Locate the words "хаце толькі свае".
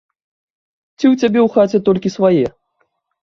1.55-2.45